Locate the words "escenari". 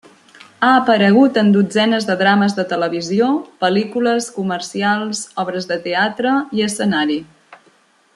6.71-7.21